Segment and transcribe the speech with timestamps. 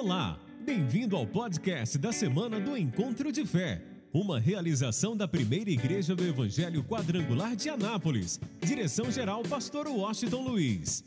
[0.00, 3.82] Olá, bem-vindo ao podcast da semana do Encontro de Fé,
[4.12, 8.38] uma realização da primeira igreja do Evangelho Quadrangular de Anápolis.
[8.60, 11.04] Direção-geral, Pastor Washington Luiz.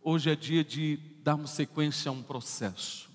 [0.00, 3.10] Hoje é dia de darmos sequência a um processo.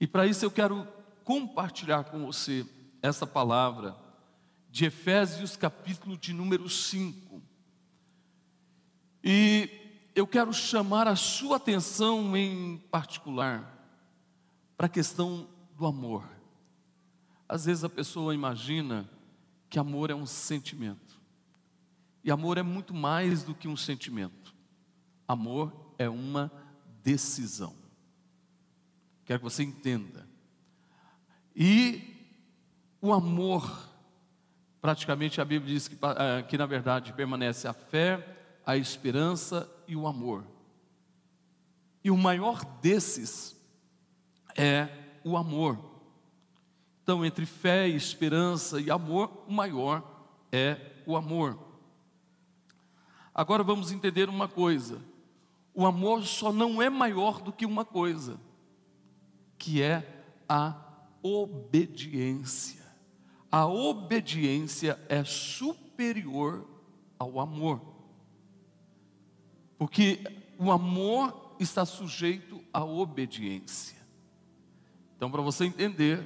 [0.00, 0.86] E para isso eu quero
[1.24, 2.64] compartilhar com você
[3.02, 3.96] essa palavra
[4.70, 7.29] de Efésios, capítulo de número 5.
[9.22, 9.68] E
[10.14, 13.78] eu quero chamar a sua atenção em particular
[14.76, 15.46] para a questão
[15.76, 16.24] do amor.
[17.48, 19.08] Às vezes a pessoa imagina
[19.68, 21.20] que amor é um sentimento.
[22.22, 24.54] E amor é muito mais do que um sentimento.
[25.26, 26.50] Amor é uma
[27.02, 27.74] decisão.
[29.24, 30.28] Quero que você entenda.
[31.54, 32.02] E
[33.00, 33.88] o amor,
[34.80, 38.39] praticamente a Bíblia diz que, eh, que na verdade permanece a fé,
[38.70, 40.44] a esperança e o amor.
[42.04, 43.56] E o maior desses
[44.56, 44.88] é
[45.24, 45.76] o amor.
[47.02, 50.04] Então, entre fé, esperança e amor, o maior
[50.52, 51.58] é o amor.
[53.34, 55.02] Agora vamos entender uma coisa:
[55.74, 58.38] o amor só não é maior do que uma coisa,
[59.58, 60.76] que é a
[61.20, 62.80] obediência.
[63.50, 66.64] A obediência é superior
[67.18, 67.90] ao amor.
[69.80, 70.20] Porque
[70.58, 73.96] o amor está sujeito à obediência.
[75.16, 76.22] Então, para você entender,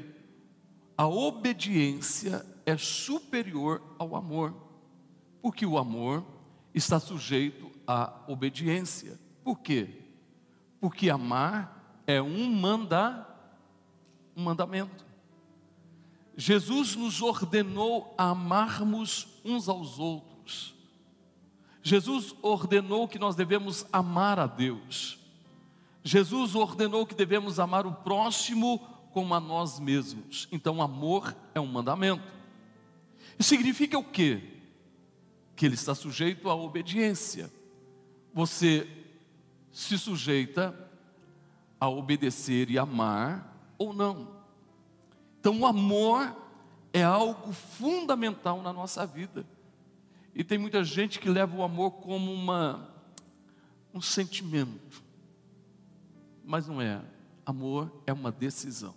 [0.99, 4.53] a obediência é superior ao amor,
[5.41, 6.27] porque o amor
[6.75, 9.21] está sujeito à obediência.
[9.45, 10.03] Por quê?
[10.81, 13.25] Porque amar é um manda,
[14.37, 15.07] um mandamento.
[16.37, 20.75] Jesus nos ordenou a amarmos uns aos outros.
[21.87, 25.19] Jesus ordenou que nós devemos amar a Deus.
[26.03, 28.79] Jesus ordenou que devemos amar o próximo
[29.13, 30.49] como a nós mesmos.
[30.51, 32.25] Então, amor é um mandamento.
[33.39, 34.43] Isso significa o quê?
[35.55, 37.53] Que ele está sujeito à obediência.
[38.33, 38.89] Você
[39.71, 40.75] se sujeita
[41.79, 44.27] a obedecer e amar ou não.
[45.39, 46.35] Então, o amor
[46.95, 49.45] é algo fundamental na nossa vida.
[50.35, 52.91] E tem muita gente que leva o amor como uma,
[53.93, 55.03] um sentimento.
[56.45, 57.01] Mas não é.
[57.47, 58.95] Amor é uma decisão.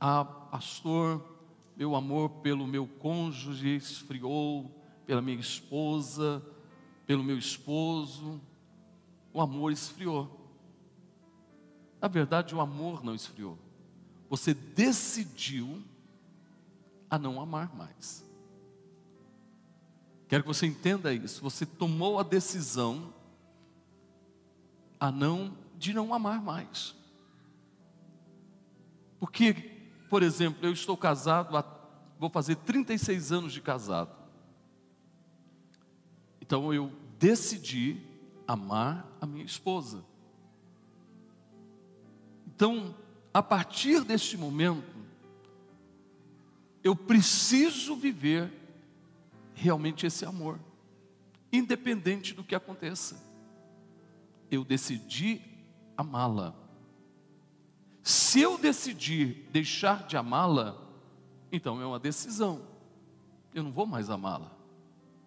[0.00, 1.22] Ah, pastor,
[1.76, 6.42] meu amor pelo meu cônjuge esfriou, pela minha esposa,
[7.06, 8.40] pelo meu esposo.
[9.34, 10.40] O amor esfriou.
[12.00, 13.58] Na verdade, o amor não esfriou.
[14.30, 15.82] Você decidiu
[17.10, 18.29] a não amar mais.
[20.30, 21.42] Quero que você entenda isso.
[21.42, 23.12] Você tomou a decisão
[25.00, 26.94] a não de não amar mais.
[29.18, 29.52] Porque,
[30.08, 31.64] por exemplo, eu estou casado, há,
[32.16, 34.16] vou fazer 36 anos de casado.
[36.40, 38.00] Então eu decidi
[38.46, 40.04] amar a minha esposa.
[42.46, 42.94] Então,
[43.34, 44.96] a partir deste momento,
[46.84, 48.59] eu preciso viver
[49.60, 50.58] realmente esse amor,
[51.52, 53.22] independente do que aconteça.
[54.50, 55.42] Eu decidi
[55.96, 56.54] amá-la.
[58.02, 60.80] Se eu decidir deixar de amá-la,
[61.52, 62.66] então é uma decisão.
[63.54, 64.50] Eu não vou mais amá-la,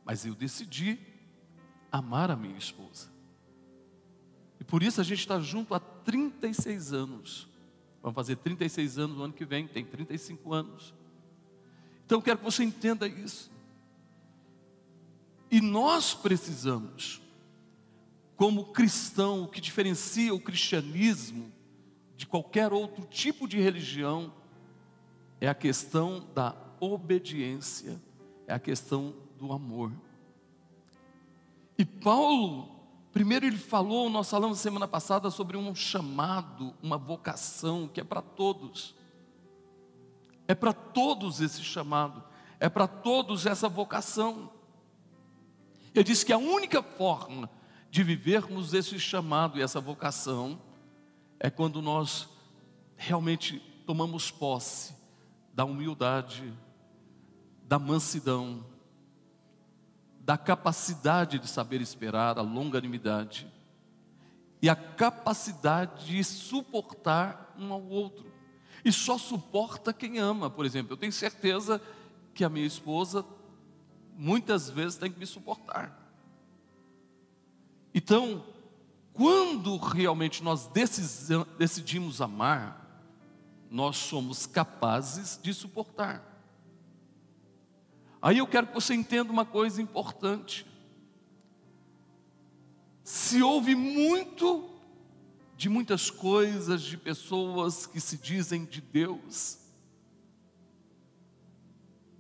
[0.03, 0.99] mas eu decidi
[1.91, 3.09] amar a minha esposa.
[4.59, 7.47] E por isso a gente está junto há 36 anos.
[8.01, 10.93] Vamos fazer 36 anos no ano que vem, tem 35 anos.
[12.03, 13.52] Então quero que você entenda isso.
[15.53, 17.21] E nós precisamos,
[18.35, 21.53] como cristão, o que diferencia o cristianismo
[22.17, 24.33] de qualquer outro tipo de religião
[25.39, 28.01] é a questão da obediência,
[28.47, 29.91] é a questão do amor.
[31.77, 32.67] E Paulo,
[33.11, 38.23] primeiro ele falou, nós falamos semana passada sobre um chamado, uma vocação que é para
[38.23, 38.95] todos.
[40.47, 42.23] É para todos esse chamado,
[42.59, 44.49] é para todos essa vocação.
[45.93, 47.49] Ele disse que a única forma
[47.89, 50.59] de vivermos esse chamado e essa vocação
[51.39, 52.27] é quando nós
[52.95, 54.95] realmente tomamos posse
[55.53, 56.51] da humildade,
[57.63, 58.65] da mansidão,
[60.19, 63.47] da capacidade de saber esperar, a longanimidade
[64.61, 68.31] e a capacidade de suportar um ao outro.
[68.83, 70.93] E só suporta quem ama, por exemplo.
[70.93, 71.81] Eu tenho certeza
[72.33, 73.25] que a minha esposa
[74.17, 75.99] muitas vezes tem que me suportar.
[77.93, 78.43] Então,
[79.13, 80.69] quando realmente nós
[81.57, 82.83] decidimos amar,
[83.69, 86.23] nós somos capazes de suportar.
[88.21, 90.65] Aí eu quero que você entenda uma coisa importante.
[93.03, 94.69] Se ouve muito
[95.57, 99.59] de muitas coisas, de pessoas que se dizem de Deus,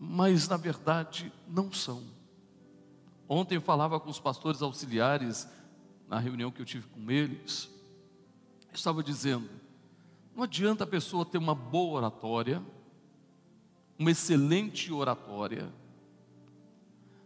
[0.05, 2.03] mas na verdade não são.
[3.27, 5.47] Ontem eu falava com os pastores auxiliares,
[6.09, 7.69] na reunião que eu tive com eles,
[8.67, 9.49] eu estava dizendo:
[10.35, 12.61] não adianta a pessoa ter uma boa oratória,
[13.97, 15.73] uma excelente oratória,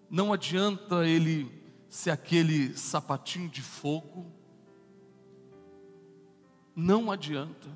[0.07, 1.51] não adianta ele
[1.89, 4.31] ser aquele sapatinho de fogo,
[6.75, 7.67] não adianta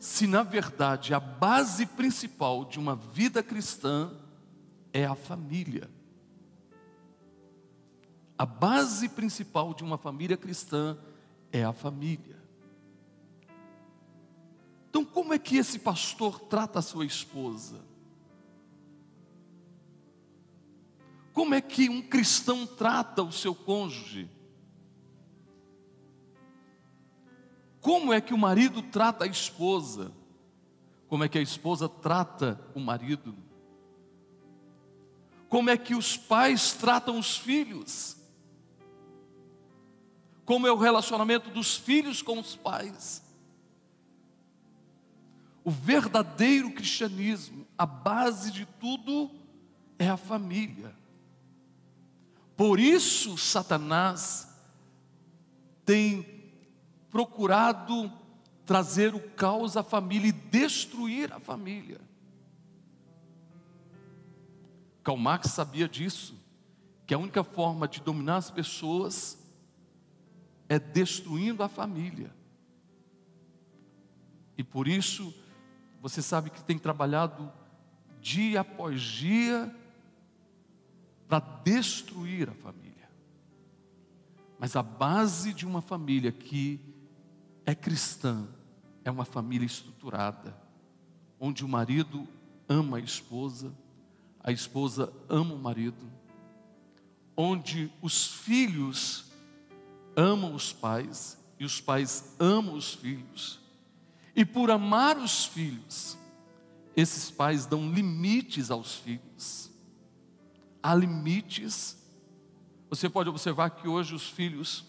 [0.00, 4.10] se na verdade a base principal de uma vida cristã
[4.94, 5.90] é a família.
[8.36, 10.96] A base principal de uma família cristã
[11.52, 12.40] é a família.
[14.88, 17.84] Então, como é que esse pastor trata a sua esposa?
[21.34, 24.28] Como é que um cristão trata o seu cônjuge?
[27.80, 30.12] Como é que o marido trata a esposa?
[31.08, 33.34] Como é que a esposa trata o marido?
[35.48, 38.16] Como é que os pais tratam os filhos?
[40.44, 43.22] Como é o relacionamento dos filhos com os pais?
[45.64, 49.30] O verdadeiro cristianismo, a base de tudo
[49.98, 50.94] é a família.
[52.56, 54.48] Por isso, Satanás
[55.84, 56.39] tem
[57.10, 58.10] procurado
[58.64, 62.00] trazer o caos à família e destruir a família.
[65.02, 66.34] Karl Marx sabia disso,
[67.06, 69.38] que a única forma de dominar as pessoas
[70.68, 72.32] é destruindo a família.
[74.56, 75.34] E por isso,
[76.00, 77.50] você sabe que tem trabalhado
[78.20, 79.74] dia após dia
[81.26, 83.10] para destruir a família.
[84.58, 86.89] Mas a base de uma família que
[87.70, 88.48] é cristã,
[89.04, 90.56] é uma família estruturada,
[91.38, 92.26] onde o marido
[92.68, 93.72] ama a esposa,
[94.42, 96.10] a esposa ama o marido,
[97.36, 99.30] onde os filhos
[100.16, 103.60] amam os pais e os pais amam os filhos,
[104.34, 106.18] e por amar os filhos,
[106.96, 109.70] esses pais dão limites aos filhos,
[110.82, 111.96] há limites.
[112.88, 114.84] Você pode observar que hoje os filhos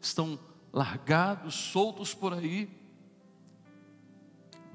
[0.00, 0.38] estão
[0.74, 2.68] largados, soltos por aí,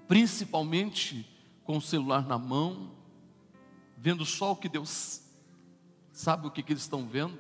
[0.08, 1.30] principalmente
[1.66, 2.96] com o celular na mão,
[3.98, 5.22] vendo só o que Deus
[6.14, 7.38] sabe o que, que eles estão vendo,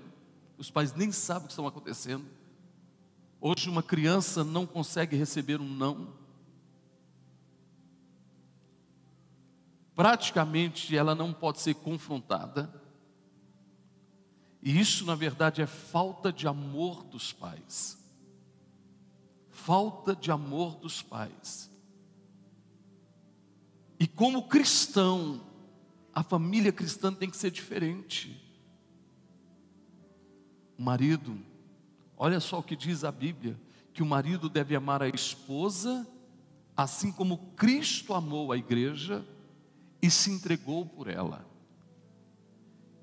[0.58, 2.26] os pais nem sabem o que está acontecendo.
[3.40, 6.14] Hoje uma criança não consegue receber um não.
[9.96, 12.70] Praticamente ela não pode ser confrontada.
[14.62, 17.99] E isso, na verdade, é falta de amor dos pais
[19.66, 21.70] falta de amor dos pais.
[24.00, 25.42] E como cristão,
[26.14, 28.42] a família cristã tem que ser diferente.
[30.78, 31.38] O marido,
[32.18, 33.60] olha só o que diz a Bíblia:
[33.94, 36.08] que o marido deve amar a esposa,
[36.76, 39.26] assim como Cristo amou a igreja
[40.02, 41.46] e se entregou por ela.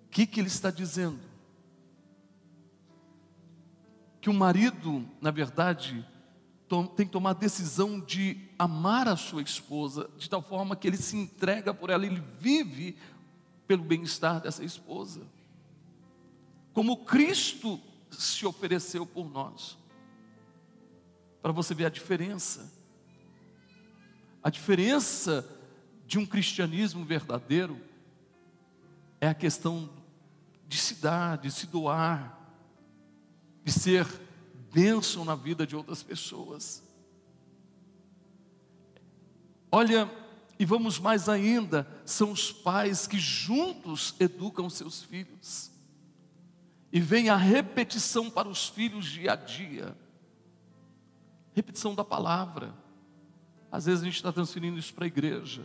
[0.07, 1.21] O que, que ele está dizendo?
[4.23, 6.05] Que o marido, na verdade,
[6.69, 10.97] tem que tomar a decisão de amar a sua esposa, de tal forma que ele
[10.97, 12.97] se entrega por ela, ele vive
[13.67, 15.23] pelo bem-estar dessa esposa.
[16.73, 17.81] Como Cristo
[18.11, 19.79] se ofereceu por nós.
[21.41, 22.73] Para você ver a diferença.
[24.43, 25.49] A diferença
[26.07, 27.81] de um cristianismo verdadeiro
[29.21, 29.89] é a questão
[30.69, 32.39] de se dar, de se doar,
[33.65, 34.07] de ser
[34.77, 36.83] bênção na vida de outras pessoas.
[39.73, 40.11] Olha,
[40.59, 45.71] e vamos mais ainda, são os pais que juntos educam seus filhos.
[46.93, 49.97] E vem a repetição para os filhos dia a dia.
[51.55, 52.75] Repetição da palavra.
[53.73, 55.65] Às vezes a gente está transferindo isso para a igreja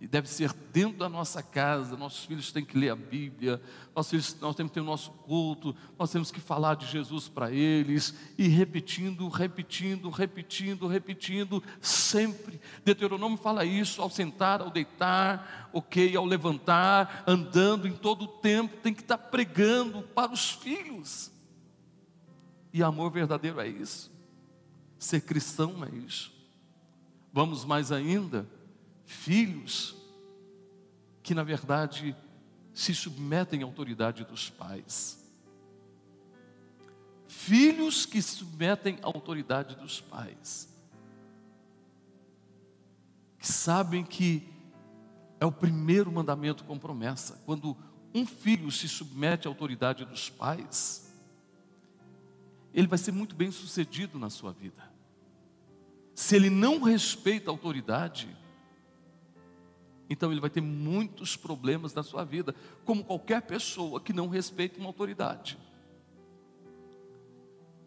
[0.00, 1.94] e deve ser dentro da nossa casa.
[1.94, 3.60] Nossos filhos têm que ler a Bíblia,
[3.94, 7.28] nossos filhos, nós temos que ter o nosso culto, nós temos que falar de Jesus
[7.28, 15.68] para eles, e repetindo, repetindo, repetindo, repetindo, sempre, Deuteronômio fala isso ao sentar, ao deitar,
[15.72, 21.30] ok, ao levantar, andando em todo o tempo, tem que estar pregando para os filhos.
[22.72, 24.10] E amor verdadeiro é isso.
[24.98, 26.32] Ser cristão é isso.
[27.32, 28.48] Vamos mais ainda,
[29.10, 29.96] filhos
[31.20, 32.16] que na verdade
[32.72, 35.18] se submetem à autoridade dos pais.
[37.26, 40.68] Filhos que se submetem à autoridade dos pais.
[43.38, 44.48] Que sabem que
[45.40, 47.42] é o primeiro mandamento com promessa.
[47.44, 47.76] Quando
[48.14, 51.12] um filho se submete à autoridade dos pais,
[52.72, 54.88] ele vai ser muito bem sucedido na sua vida.
[56.14, 58.36] Se ele não respeita a autoridade,
[60.10, 62.52] então ele vai ter muitos problemas na sua vida,
[62.84, 65.56] como qualquer pessoa que não respeita uma autoridade.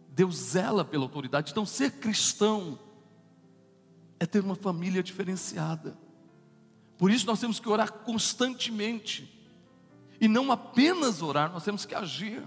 [0.07, 2.79] Deus zela pela autoridade, então ser cristão
[4.21, 5.97] é ter uma família diferenciada.
[6.97, 9.29] Por isso nós temos que orar constantemente.
[10.21, 12.41] E não apenas orar, nós temos que agir.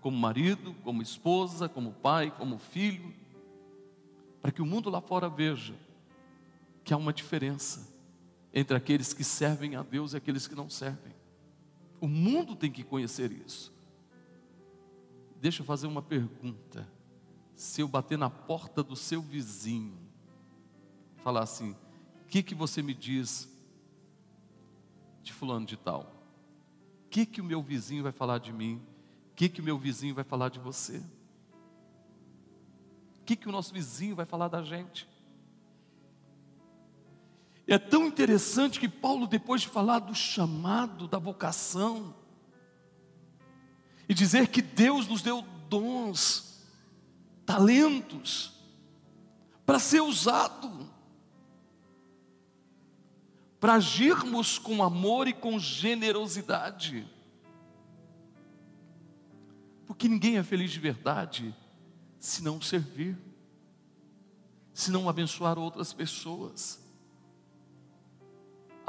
[0.00, 3.12] Como marido, como esposa, como pai, como filho,
[4.40, 5.74] para que o mundo lá fora veja
[6.82, 7.99] que há uma diferença
[8.52, 11.14] entre aqueles que servem a Deus e aqueles que não servem.
[12.00, 13.72] O mundo tem que conhecer isso.
[15.40, 16.86] Deixa eu fazer uma pergunta.
[17.54, 19.98] Se eu bater na porta do seu vizinho,
[21.18, 21.72] falar assim:
[22.24, 23.48] o que, que você me diz
[25.22, 26.14] de fulano de tal?
[27.06, 28.82] O que, que o meu vizinho vai falar de mim?
[29.32, 30.98] O que, que o meu vizinho vai falar de você?
[33.20, 35.08] O que, que o nosso vizinho vai falar da gente?
[37.70, 42.12] É tão interessante que Paulo, depois de falar do chamado, da vocação,
[44.08, 46.66] e dizer que Deus nos deu dons,
[47.46, 48.54] talentos,
[49.64, 50.90] para ser usado,
[53.60, 57.08] para agirmos com amor e com generosidade,
[59.86, 61.54] porque ninguém é feliz de verdade
[62.18, 63.16] se não servir,
[64.74, 66.89] se não abençoar outras pessoas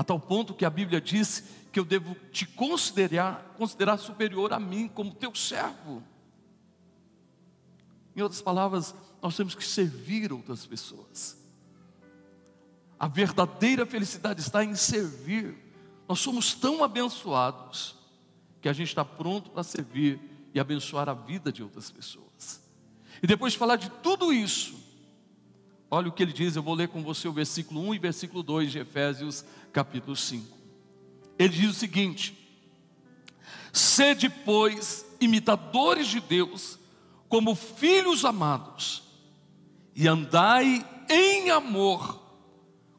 [0.01, 4.59] a tal ponto que a Bíblia diz que eu devo te considerar, considerar superior a
[4.59, 6.01] mim como teu servo.
[8.15, 11.37] Em outras palavras, nós temos que servir outras pessoas.
[12.99, 15.55] A verdadeira felicidade está em servir.
[16.09, 17.95] Nós somos tão abençoados
[18.59, 20.19] que a gente está pronto para servir
[20.51, 22.59] e abençoar a vida de outras pessoas.
[23.21, 24.80] E depois de falar de tudo isso,
[25.93, 28.41] Olha o que ele diz, eu vou ler com você o versículo 1 e versículo
[28.41, 29.43] 2 de Efésios,
[29.73, 30.57] capítulo 5.
[31.37, 32.33] Ele diz o seguinte:
[33.73, 36.79] Sede, pois, imitadores de Deus,
[37.27, 39.03] como filhos amados,
[39.93, 42.23] e andai em amor,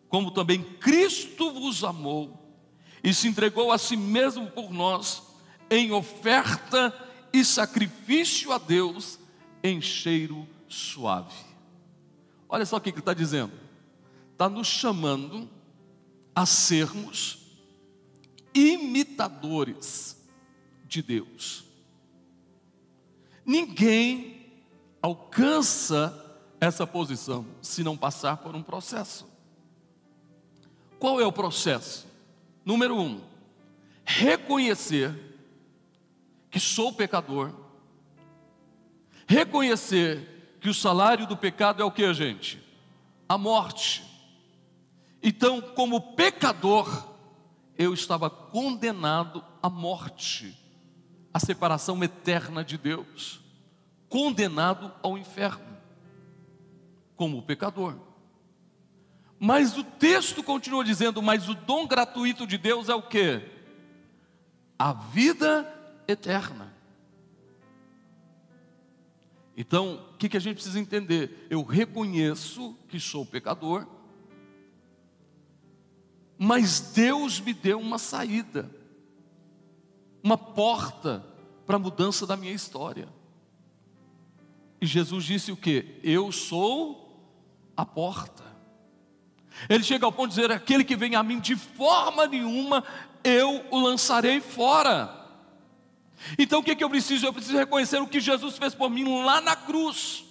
[0.07, 2.39] como também Cristo vos amou
[3.03, 5.23] e se entregou a si mesmo por nós,
[5.71, 6.95] em oferta
[7.33, 9.19] e sacrifício a Deus,
[9.63, 11.52] em cheiro suave.
[12.53, 13.51] Olha só o que ele está dizendo.
[14.33, 15.49] Está nos chamando
[16.35, 17.39] a sermos
[18.55, 20.23] imitadores
[20.85, 21.65] de Deus.
[23.43, 24.53] Ninguém
[25.01, 29.27] alcança essa posição se não passar por um processo.
[30.99, 32.07] Qual é o processo?
[32.67, 33.23] Número um,
[34.05, 35.19] reconhecer
[36.51, 37.51] que sou pecador,
[39.27, 40.32] reconhecer
[40.63, 42.63] que o salário do pecado é o que, gente?
[43.29, 44.05] A morte.
[45.21, 47.09] Então, como pecador,
[47.77, 50.57] eu estava condenado à morte,
[51.35, 53.41] à separação eterna de Deus,
[54.09, 55.67] condenado ao inferno,
[57.17, 57.97] como pecador.
[59.41, 63.43] Mas o texto continua dizendo: mas o dom gratuito de Deus é o que?
[64.79, 65.69] A vida
[66.07, 66.73] eterna.
[69.57, 71.47] Então, o que, que a gente precisa entender?
[71.51, 73.87] Eu reconheço que sou pecador,
[76.39, 78.71] mas Deus me deu uma saída,
[80.23, 81.25] uma porta
[81.67, 83.09] para a mudança da minha história.
[84.81, 86.01] E Jesus disse o que?
[86.03, 87.03] Eu sou
[87.77, 88.43] a porta.
[89.69, 92.83] Ele chega ao ponto de dizer: aquele que vem a mim de forma nenhuma,
[93.23, 95.22] eu o lançarei fora.
[96.39, 97.27] Então o que, que eu preciso?
[97.27, 100.25] Eu preciso reconhecer o que Jesus fez por mim lá na cruz.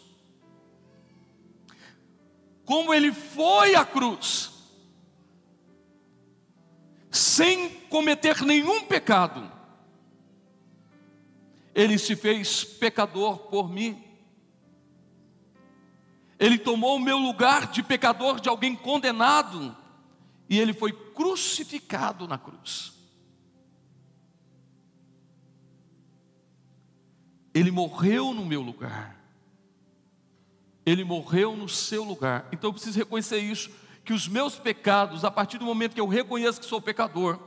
[2.66, 4.52] Como ele foi à cruz,
[7.10, 9.52] sem cometer nenhum pecado,
[11.76, 14.02] ele se fez pecador por mim.
[16.40, 19.76] Ele tomou o meu lugar de pecador, de alguém condenado,
[20.50, 23.01] e ele foi crucificado na cruz.
[27.54, 29.20] Ele morreu no meu lugar.
[30.86, 32.48] Ele morreu no seu lugar.
[32.52, 33.70] Então eu preciso reconhecer isso,
[34.04, 37.40] que os meus pecados, a partir do momento que eu reconheço que sou pecador,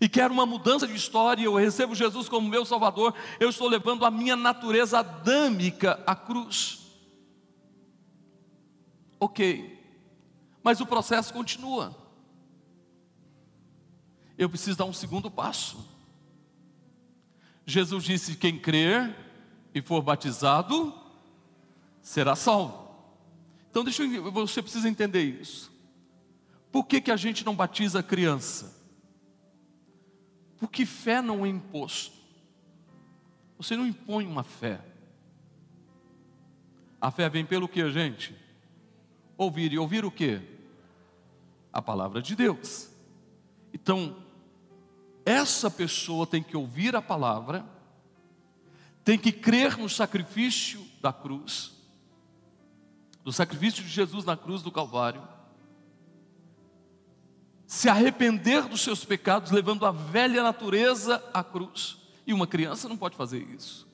[0.00, 4.04] e quero uma mudança de história, eu recebo Jesus como meu Salvador, eu estou levando
[4.04, 6.80] a minha natureza adâmica à cruz.
[9.18, 9.78] Ok,
[10.62, 11.94] mas o processo continua.
[14.38, 15.89] Eu preciso dar um segundo passo.
[17.70, 19.14] Jesus disse: quem crer
[19.74, 20.92] e for batizado
[22.02, 22.90] será salvo.
[23.70, 25.70] Então, deixa eu, você precisa entender isso.
[26.72, 28.76] Por que, que a gente não batiza criança?
[30.58, 32.16] Porque fé não é imposto.
[33.56, 34.80] Você não impõe uma fé.
[37.00, 38.34] A fé vem pelo que, gente?
[39.36, 39.72] Ouvir.
[39.72, 40.40] E ouvir o que?
[41.72, 42.90] A palavra de Deus.
[43.72, 44.16] Então,
[45.30, 47.64] essa pessoa tem que ouvir a palavra,
[49.04, 51.72] tem que crer no sacrifício da cruz,
[53.22, 55.22] do sacrifício de Jesus na cruz do Calvário,
[57.66, 61.98] se arrepender dos seus pecados, levando a velha natureza à cruz.
[62.26, 63.86] E uma criança não pode fazer isso,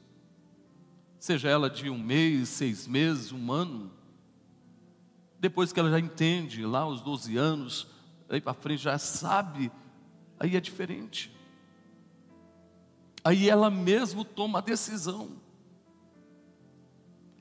[1.19, 3.93] seja ela de um mês, seis meses, um ano,
[5.38, 7.87] depois que ela já entende, lá aos 12 anos,
[8.28, 9.71] aí para frente já sabe
[10.38, 11.35] aí é diferente.
[13.25, 15.31] Aí ela mesmo toma a decisão.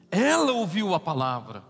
[0.10, 1.64] Ela ouviu a palavra,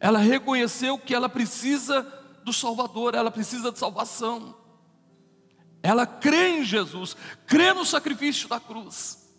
[0.00, 2.02] ela reconheceu que ela precisa
[2.44, 4.56] do Salvador, ela precisa de salvação.
[5.82, 9.30] Ela crê em Jesus, crê no sacrifício da cruz.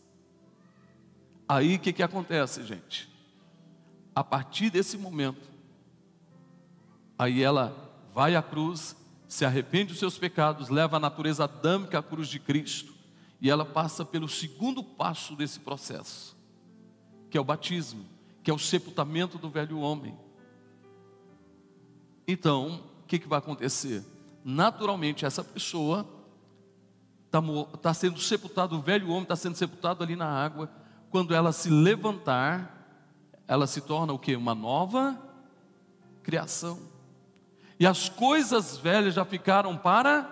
[1.48, 3.10] Aí o que, que acontece, gente?
[4.16, 5.50] A partir desse momento,
[7.18, 7.76] aí ela
[8.14, 8.96] vai à cruz
[9.34, 12.94] se arrepende dos seus pecados, leva a natureza adâmica à cruz de Cristo,
[13.42, 16.38] e ela passa pelo segundo passo desse processo,
[17.32, 18.06] que é o batismo,
[18.44, 20.16] que é o sepultamento do velho homem.
[22.28, 24.06] Então, o que, que vai acontecer?
[24.46, 26.08] Naturalmente, essa pessoa
[27.26, 27.42] está
[27.82, 30.70] tá sendo sepultado, o velho homem está sendo sepultado ali na água.
[31.10, 32.88] Quando ela se levantar,
[33.48, 34.36] ela se torna o que?
[34.36, 35.20] Uma nova
[36.22, 36.93] criação
[37.84, 40.24] e as coisas velhas já ficaram para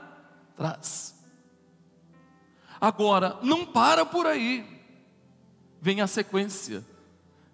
[0.56, 1.22] trás.
[2.80, 4.66] Agora, não para por aí,
[5.82, 6.82] vem a sequência,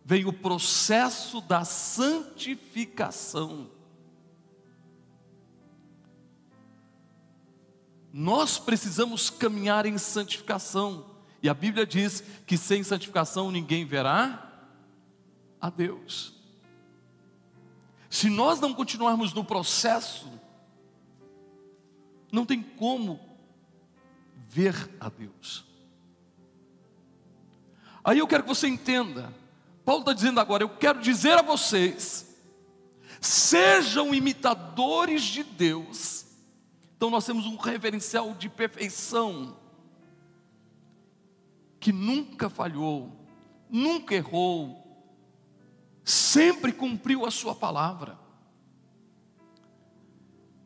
[0.05, 3.71] vem o processo da santificação.
[8.13, 11.07] Nós precisamos caminhar em santificação,
[11.41, 14.47] e a Bíblia diz que sem santificação ninguém verá
[15.59, 16.36] a Deus.
[18.09, 20.31] Se nós não continuarmos no processo,
[22.31, 23.19] não tem como
[24.47, 25.65] ver a Deus.
[28.03, 29.33] Aí eu quero que você entenda.
[29.83, 32.35] Paulo está dizendo agora: eu quero dizer a vocês,
[33.19, 36.25] sejam imitadores de Deus.
[36.95, 39.57] Então nós temos um referencial de perfeição,
[41.79, 43.11] que nunca falhou,
[43.69, 44.86] nunca errou,
[46.07, 48.17] sempre cumpriu a sua palavra.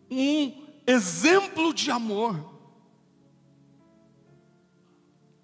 [0.07, 2.53] Um exemplo de amor,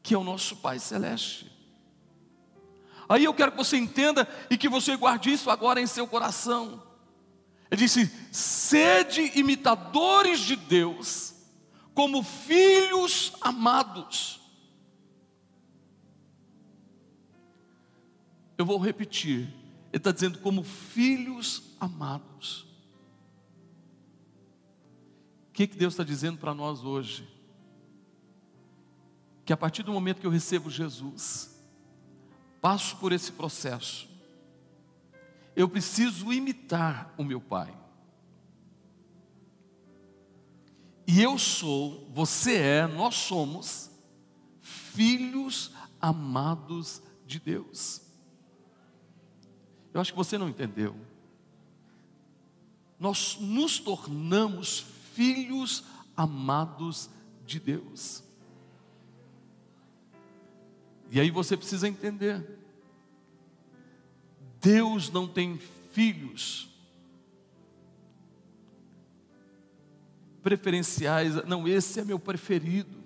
[0.03, 1.51] que é o nosso Pai Celeste.
[3.09, 6.83] Aí eu quero que você entenda e que você guarde isso agora em seu coração.
[7.71, 11.33] Ele disse: sede imitadores de Deus,
[11.95, 14.39] como filhos amados.
[18.59, 19.56] Eu vou repetir.
[19.91, 22.67] Ele está dizendo, como filhos amados.
[25.49, 27.27] O que, que Deus está dizendo para nós hoje?
[29.45, 31.57] Que a partir do momento que eu recebo Jesus,
[32.61, 34.07] passo por esse processo,
[35.55, 37.75] eu preciso imitar o meu Pai.
[41.07, 43.89] E eu sou, você é, nós somos
[44.61, 45.71] filhos
[46.01, 48.01] amados de Deus.
[49.97, 50.95] Eu acho que você não entendeu.
[52.99, 54.81] Nós nos tornamos
[55.15, 55.83] filhos
[56.15, 57.09] amados
[57.47, 58.23] de Deus.
[61.09, 62.59] E aí você precisa entender.
[64.61, 65.57] Deus não tem
[65.91, 66.69] filhos
[70.43, 73.03] preferenciais, não, esse é meu preferido.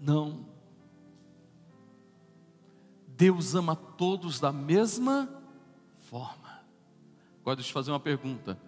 [0.00, 0.51] Não.
[3.16, 5.28] Deus ama todos da mesma
[6.10, 6.62] forma.
[7.40, 8.58] Agora deixa eu fazer uma pergunta: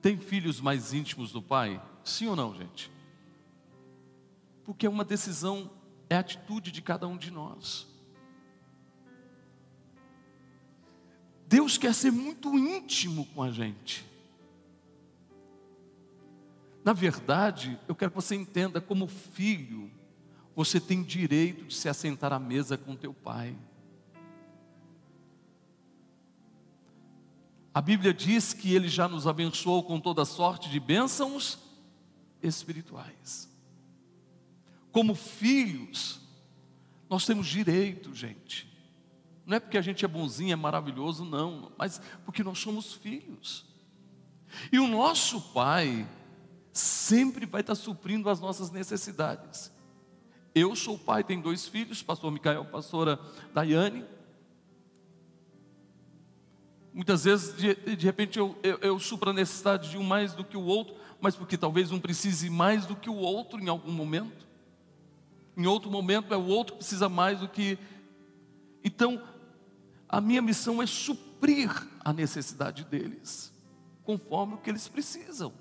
[0.00, 1.80] tem filhos mais íntimos do pai?
[2.04, 2.90] Sim ou não, gente?
[4.64, 5.70] Porque é uma decisão,
[6.08, 7.86] é atitude de cada um de nós.
[11.46, 14.10] Deus quer ser muito íntimo com a gente.
[16.84, 19.90] Na verdade, eu quero que você entenda como filho,
[20.56, 23.56] você tem direito de se assentar à mesa com teu pai.
[27.74, 31.58] A Bíblia diz que ele já nos abençoou com toda sorte de bênçãos
[32.42, 33.48] espirituais.
[34.90, 36.20] Como filhos,
[37.08, 38.70] nós temos direito, gente.
[39.46, 43.64] Não é porque a gente é bonzinho, é maravilhoso, não, mas porque nós somos filhos.
[44.70, 46.06] E o nosso pai
[46.72, 49.72] sempre vai estar suprindo as nossas necessidades.
[50.54, 53.18] Eu sou pai, tenho dois filhos, pastor Micael, pastora
[53.54, 54.04] Daiane.
[56.92, 60.44] Muitas vezes, de, de repente, eu, eu, eu supro a necessidade de um mais do
[60.44, 63.92] que o outro, mas porque talvez um precise mais do que o outro em algum
[63.92, 64.46] momento.
[65.56, 67.78] Em outro momento é o outro que precisa mais do que.
[68.84, 69.22] Então,
[70.08, 71.70] a minha missão é suprir
[72.04, 73.52] a necessidade deles,
[74.04, 75.52] conforme o que eles precisam.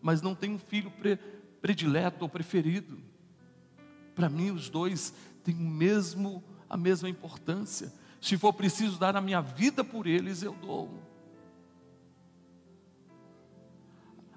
[0.00, 1.16] Mas não tenho um filho pre,
[1.60, 2.98] predileto ou preferido.
[4.14, 5.12] Para mim, os dois
[5.44, 7.92] têm o mesmo, a mesma importância.
[8.20, 10.90] Se for preciso dar a minha vida por eles, eu dou.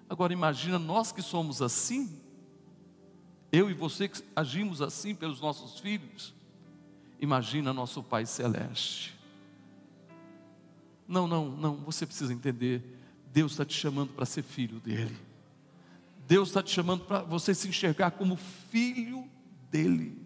[0.09, 2.21] Agora imagina nós que somos assim,
[3.51, 6.33] eu e você que agimos assim pelos nossos filhos.
[7.19, 9.17] Imagina nosso Pai celeste.
[11.07, 12.81] Não, não, não, você precisa entender.
[13.31, 15.17] Deus está te chamando para ser filho dele.
[16.27, 19.27] Deus está te chamando para você se enxergar como filho
[19.69, 20.17] dele,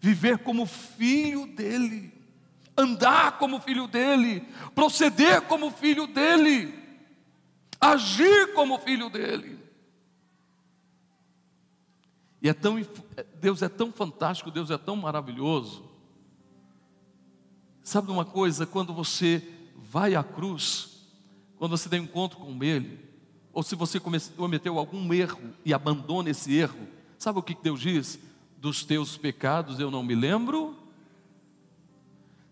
[0.00, 2.17] viver como filho dele
[2.78, 6.72] andar como filho dele, proceder como filho dele,
[7.80, 9.58] agir como filho dele.
[12.40, 12.80] E é tão,
[13.40, 15.84] Deus é tão fantástico, Deus é tão maravilhoso.
[17.82, 19.42] Sabe uma coisa, quando você
[19.74, 21.04] vai à cruz,
[21.56, 23.08] quando você tem um encontro com Ele,
[23.52, 26.86] ou se você cometeu algum erro e abandona esse erro,
[27.18, 28.20] sabe o que Deus diz?
[28.56, 30.77] Dos teus pecados eu não me lembro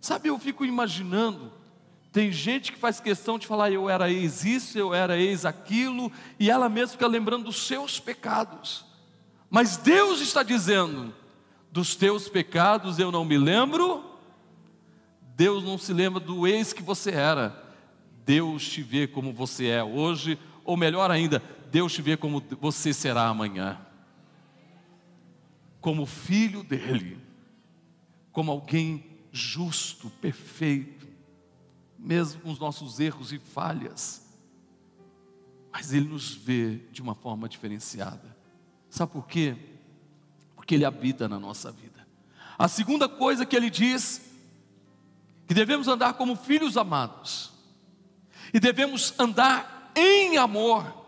[0.00, 1.52] Sabe, eu fico imaginando,
[2.12, 6.10] tem gente que faz questão de falar, eu era ex isso, eu era ex aquilo,
[6.40, 8.86] e ela mesma fica lembrando dos seus pecados.
[9.50, 11.14] Mas Deus está dizendo:
[11.70, 14.02] dos teus pecados eu não me lembro.
[15.36, 17.62] Deus não se lembra do ex que você era.
[18.24, 22.94] Deus te vê como você é hoje, ou melhor ainda, Deus te vê como você
[22.94, 23.78] será amanhã.
[25.82, 27.20] Como filho dele,
[28.32, 31.06] como alguém justo, perfeito,
[31.98, 34.26] mesmo com os nossos erros e falhas,
[35.70, 38.34] mas Ele nos vê de uma forma diferenciada.
[38.88, 39.56] Sabe por quê?
[40.54, 42.06] Porque Ele habita na nossa vida.
[42.58, 44.22] A segunda coisa que Ele diz,
[45.46, 47.52] que devemos andar como filhos amados,
[48.54, 51.04] e devemos andar em amor.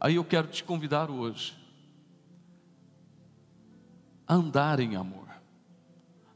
[0.00, 1.59] Aí eu quero te convidar hoje
[4.30, 5.28] andar em amor.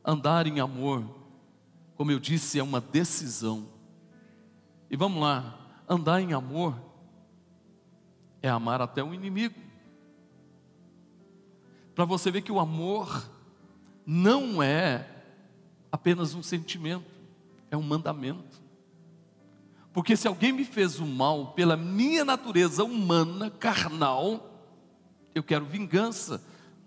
[0.04, 1.04] Andar em amor,
[1.94, 3.68] como eu disse, é uma decisão.
[4.90, 5.57] E vamos lá,
[5.88, 6.76] andar em amor
[8.42, 9.54] é amar até o inimigo.
[11.94, 13.30] Para você ver que o amor
[14.04, 15.09] não é
[15.90, 17.07] apenas um sentimento,
[17.70, 18.61] é um mandamento.
[19.92, 24.50] Porque se alguém me fez o mal pela minha natureza humana, carnal,
[25.33, 26.42] eu quero vingança,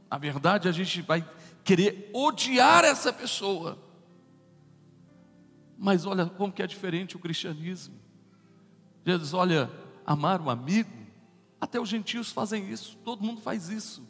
[0.10, 1.28] na verdade, a gente vai
[1.64, 3.78] querer odiar essa pessoa.
[5.78, 7.96] Mas olha como que é diferente o cristianismo.
[9.06, 9.70] Jesus, olha,
[10.06, 10.90] amar um amigo,
[11.60, 14.08] até os gentios fazem isso, todo mundo faz isso.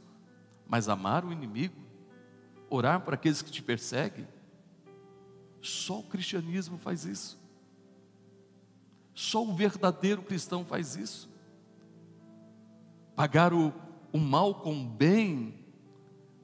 [0.68, 1.76] Mas amar o inimigo,
[2.70, 4.28] orar para aqueles que te perseguem,
[5.62, 7.40] só o cristianismo faz isso.
[9.14, 11.28] Só o verdadeiro cristão faz isso.
[13.16, 13.74] Pagar o,
[14.12, 15.67] o mal com o bem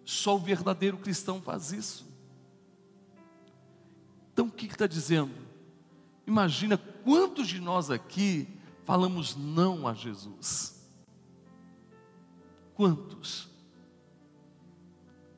[0.05, 2.05] só o verdadeiro cristão faz isso.
[4.31, 5.33] Então o que está dizendo?
[6.25, 8.47] Imagina quantos de nós aqui
[8.83, 10.89] falamos não a Jesus.
[12.73, 13.49] Quantos?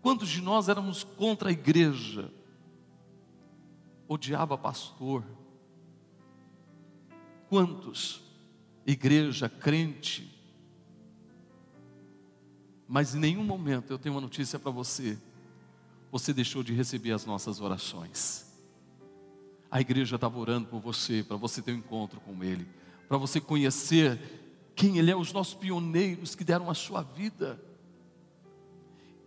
[0.01, 2.31] Quantos de nós éramos contra a igreja?
[4.07, 5.23] Odiava pastor?
[7.49, 8.21] Quantos?
[8.85, 10.34] Igreja, crente,
[12.87, 15.17] mas em nenhum momento eu tenho uma notícia para você.
[16.11, 18.45] você deixou de receber as nossas orações.
[19.69, 22.65] A igreja estava orando por você, para você ter um encontro com Ele,
[23.07, 24.17] para você conhecer
[24.75, 27.61] quem Ele é, os nossos pioneiros que deram a sua vida.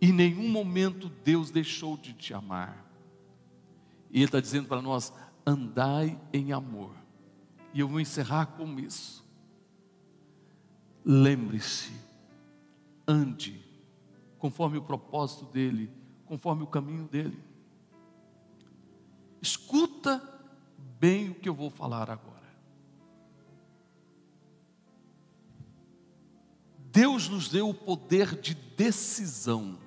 [0.01, 2.85] Em nenhum momento Deus deixou de te amar.
[4.09, 5.13] E Ele está dizendo para nós:
[5.45, 6.95] andai em amor.
[7.73, 9.23] E eu vou encerrar com isso.
[11.05, 11.91] Lembre-se,
[13.09, 13.59] ande
[14.37, 15.91] conforme o propósito dEle,
[16.25, 17.43] conforme o caminho dEle.
[19.41, 20.21] Escuta
[20.99, 22.39] bem o que eu vou falar agora.
[26.91, 29.77] Deus nos deu o poder de decisão.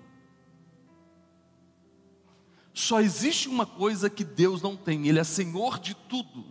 [2.72, 6.44] Só existe uma coisa que Deus não tem, Ele é Senhor de tudo.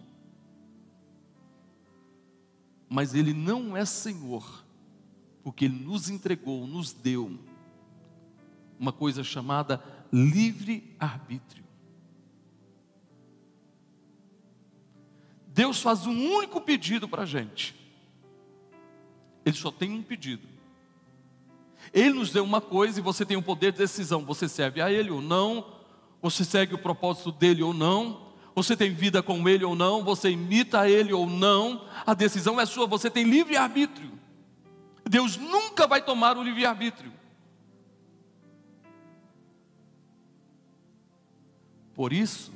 [2.88, 4.61] Mas Ele não é Senhor,
[5.44, 7.38] porque Ele nos entregou, nos deu
[8.80, 11.64] uma coisa chamada livre-arbítrio.
[15.48, 17.76] Deus faz um único pedido para a gente.
[19.46, 20.48] Ele só tem um pedido.
[21.94, 24.92] Ele nos deu uma coisa e você tem o poder de decisão: você serve a
[24.92, 25.66] Ele ou não,
[26.22, 30.30] você segue o propósito dele ou não, você tem vida com Ele ou não, você
[30.30, 34.21] imita Ele ou não, a decisão é sua, você tem livre-arbítrio.
[35.12, 37.12] Deus nunca vai tomar o livre-arbítrio.
[41.94, 42.54] Por isso,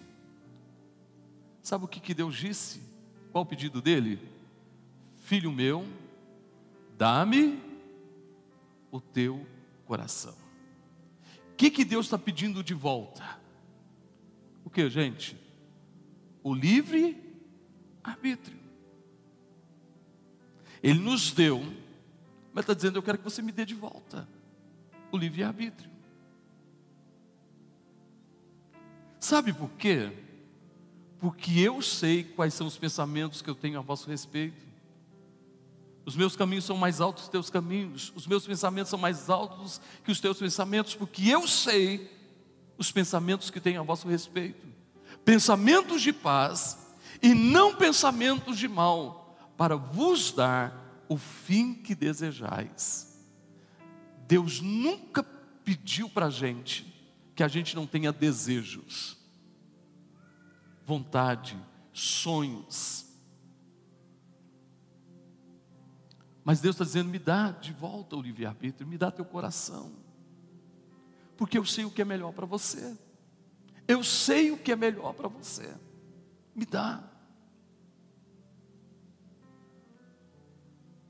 [1.61, 2.81] sabe o que, que Deus disse?
[3.33, 4.17] Qual o pedido dele?
[5.25, 5.85] Filho meu,
[6.97, 7.61] dá-me
[8.89, 9.45] o teu
[9.85, 10.37] coração.
[11.51, 13.37] O que, que Deus está pedindo de volta?
[14.63, 15.37] O que, gente?
[16.41, 17.21] O livre
[18.01, 18.57] arbítrio.
[20.81, 21.61] Ele nos deu,
[22.55, 24.25] mas está dizendo: Eu quero que você me dê de volta
[25.11, 25.91] o livre arbítrio.
[29.19, 30.11] Sabe por quê?
[31.19, 34.63] Porque eu sei quais são os pensamentos que eu tenho a vosso respeito.
[36.05, 39.29] Os meus caminhos são mais altos que os teus caminhos, os meus pensamentos são mais
[39.29, 42.09] altos que os teus pensamentos, porque eu sei
[42.77, 44.65] os pensamentos que tenho a vosso respeito.
[45.25, 53.19] Pensamentos de paz e não pensamentos de mal, para vos dar o fim que desejais.
[54.27, 56.93] Deus nunca pediu para a gente
[57.35, 59.17] que a gente não tenha desejos,
[60.85, 61.57] vontade,
[61.91, 63.05] sonhos,
[66.45, 69.91] Mas Deus está dizendo: me dá de volta o livre-arbítrio, me dá teu coração,
[71.35, 72.95] porque eu sei o que é melhor para você,
[73.87, 75.73] eu sei o que é melhor para você,
[76.55, 77.03] me dá.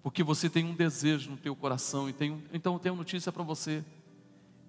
[0.06, 3.42] Porque você tem um desejo no teu coração, e tem, então eu tenho notícia para
[3.42, 3.84] você: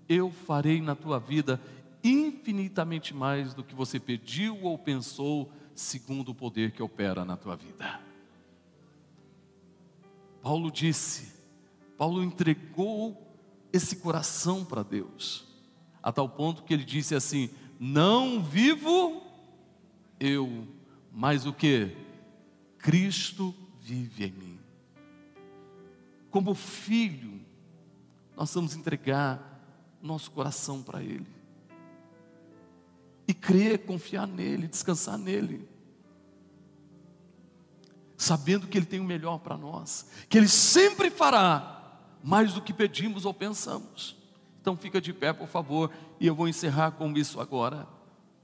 [0.09, 1.61] eu farei na tua vida
[2.03, 7.55] infinitamente mais do que você pediu ou pensou, segundo o poder que opera na tua
[7.55, 8.01] vida.
[10.41, 11.35] Paulo disse,
[11.99, 13.15] Paulo entregou
[13.71, 15.45] esse coração para Deus,
[16.03, 19.23] a tal ponto que ele disse assim: Não vivo
[20.19, 20.67] eu,
[21.13, 21.95] mas o que?
[22.79, 24.46] Cristo vive em mim.
[26.37, 27.41] Como filho,
[28.37, 29.59] nós vamos entregar
[30.03, 31.27] nosso coração para Ele,
[33.27, 35.67] e crer, confiar nele, descansar nele
[38.19, 42.75] sabendo que Ele tem o melhor para nós, que Ele sempre fará mais do que
[42.75, 44.15] pedimos ou pensamos.
[44.61, 47.89] Então fica de pé, por favor, e eu vou encerrar com isso agora.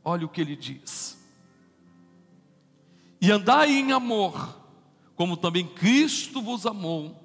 [0.02, 1.18] Olha o que ele diz.
[3.20, 4.58] E andai em amor,
[5.14, 7.21] como também Cristo vos amou,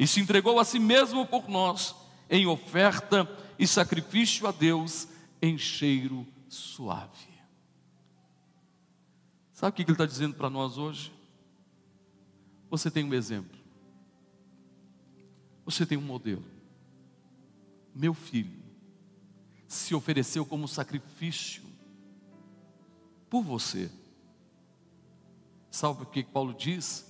[0.00, 1.94] e se entregou a si mesmo por nós,
[2.30, 5.06] em oferta e sacrifício a Deus,
[5.42, 7.28] em cheiro suave.
[9.52, 11.12] Sabe o que ele está dizendo para nós hoje?
[12.70, 13.60] Você tem um exemplo.
[15.66, 16.46] Você tem um modelo.
[17.94, 18.58] Meu filho
[19.68, 21.62] se ofereceu como sacrifício
[23.28, 23.92] por você.
[25.70, 27.09] Sabe o que Paulo diz?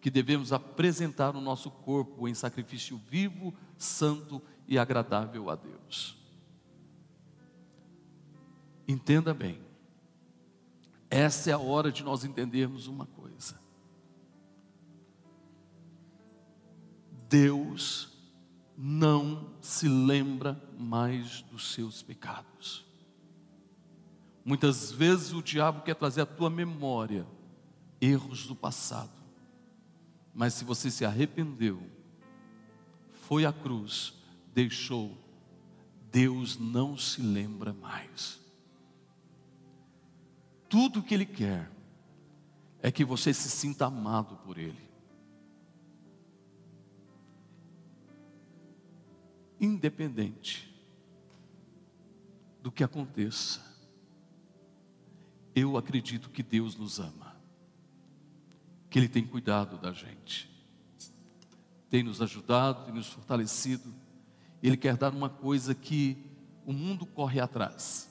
[0.00, 6.16] Que devemos apresentar o nosso corpo em sacrifício vivo, santo e agradável a Deus.
[8.86, 9.60] Entenda bem,
[11.10, 13.58] essa é a hora de nós entendermos uma coisa.
[17.28, 18.16] Deus
[18.76, 22.86] não se lembra mais dos seus pecados.
[24.44, 27.26] Muitas vezes o diabo quer trazer à tua memória
[28.00, 29.17] erros do passado,
[30.34, 31.82] mas se você se arrependeu,
[33.28, 34.14] foi à cruz,
[34.54, 35.16] deixou,
[36.10, 38.40] Deus não se lembra mais.
[40.68, 41.70] Tudo que Ele quer
[42.80, 44.88] é que você se sinta amado por Ele.
[49.60, 50.72] Independente
[52.62, 53.68] do que aconteça,
[55.54, 57.27] eu acredito que Deus nos ama,
[58.90, 60.50] que Ele tem cuidado da gente,
[61.90, 63.94] tem nos ajudado, tem nos fortalecido,
[64.62, 66.16] Ele quer dar uma coisa que
[66.64, 68.10] o mundo corre atrás,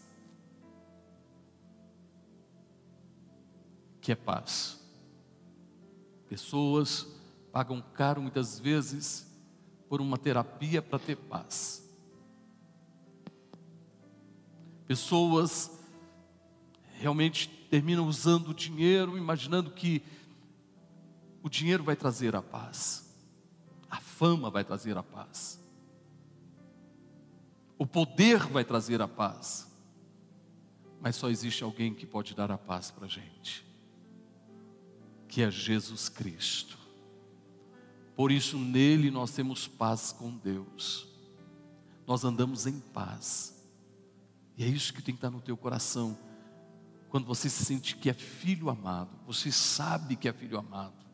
[4.01, 4.79] que é paz.
[6.29, 7.07] Pessoas
[7.51, 9.27] pagam caro muitas vezes
[9.89, 11.83] por uma terapia para ter paz.
[14.85, 15.71] Pessoas
[16.93, 20.01] realmente terminam usando o dinheiro, imaginando que
[21.43, 23.15] o dinheiro vai trazer a paz,
[23.89, 25.59] a fama vai trazer a paz,
[27.77, 29.67] o poder vai trazer a paz,
[30.99, 33.65] mas só existe alguém que pode dar a paz para a gente,
[35.27, 36.77] que é Jesus Cristo.
[38.15, 41.07] Por isso, nele nós temos paz com Deus,
[42.07, 43.53] nós andamos em paz,
[44.57, 46.17] e é isso que tem que estar no teu coração.
[47.09, 51.06] Quando você se sente que é filho amado, você sabe que é filho amado,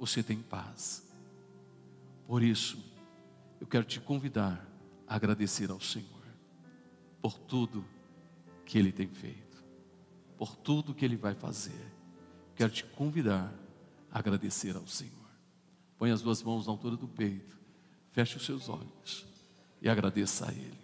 [0.00, 1.06] você tem paz.
[2.26, 2.82] Por isso,
[3.60, 4.66] eu quero te convidar
[5.06, 6.08] a agradecer ao Senhor
[7.20, 7.84] por tudo
[8.64, 9.62] que Ele tem feito,
[10.38, 11.92] por tudo que Ele vai fazer.
[12.56, 13.52] Quero te convidar
[14.10, 15.12] a agradecer ao Senhor.
[15.98, 17.58] Põe as duas mãos na altura do peito,
[18.10, 19.26] feche os seus olhos
[19.82, 20.80] e agradeça a Ele.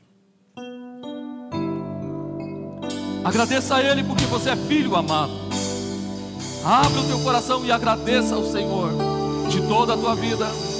[3.25, 5.33] Agradeça a Ele porque você é filho amado.
[6.63, 9.06] Abre o teu coração e agradeça ao Senhor
[9.57, 10.76] de toda a tua vida.